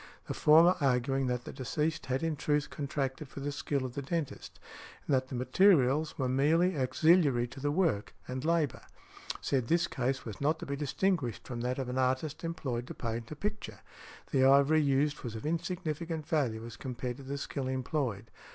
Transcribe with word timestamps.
The 0.25 0.33
former, 0.33 0.75
arguing 0.81 1.27
that 1.27 1.43
the 1.45 1.53
deceased 1.53 2.07
had 2.07 2.23
in 2.23 2.35
truth 2.35 2.71
contracted 2.71 3.27
for 3.29 3.39
the 3.39 3.51
skill 3.51 3.85
of 3.85 3.93
the 3.93 4.01
dentist, 4.01 4.59
and 5.05 5.13
that 5.13 5.27
the 5.27 5.35
materials 5.35 6.17
were 6.17 6.27
merely 6.27 6.75
auxiliary 6.75 7.45
to 7.49 7.59
the 7.59 7.69
work 7.69 8.15
and 8.27 8.43
labour, 8.43 8.81
said 9.41 9.67
this 9.67 9.85
case 9.85 10.25
was 10.25 10.41
not 10.41 10.57
to 10.57 10.65
be 10.65 10.75
distinguished 10.75 11.45
from 11.47 11.61
that 11.61 11.77
of 11.77 11.87
an 11.87 11.99
artist 11.99 12.43
employed 12.43 12.87
to 12.87 12.95
paint 12.95 13.29
a 13.29 13.35
picture; 13.35 13.81
the 14.31 14.43
ivory 14.43 14.81
used 14.81 15.21
was 15.21 15.35
of 15.35 15.45
insignificant 15.45 16.25
value 16.27 16.65
as 16.65 16.77
compared 16.77 17.17
to 17.17 17.23
the 17.23 17.37
skill 17.37 17.67
employed. 17.67 18.31